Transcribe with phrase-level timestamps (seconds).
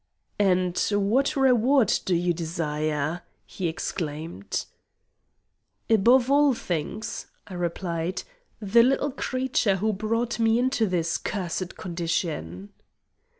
[0.39, 4.65] "And what reward do you desire?" he exclaimed.
[5.91, 8.23] "Above all things," I replied,
[8.59, 12.71] "the little creature who brought me into this cursed condition."